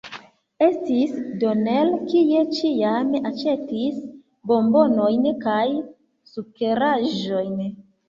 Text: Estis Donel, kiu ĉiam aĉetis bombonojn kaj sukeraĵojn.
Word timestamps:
Estis 0.67 1.11
Donel, 1.43 1.91
kiu 2.07 2.41
ĉiam 2.61 3.13
aĉetis 3.33 4.01
bombonojn 4.55 5.31
kaj 5.47 5.63
sukeraĵojn. 6.35 7.67